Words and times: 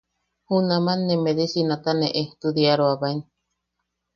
Junaman 0.47 0.99
ne 1.05 1.15
medicinata 1.25 1.91
ne 1.99 2.07
ejtudiaroabaen. 2.21 3.19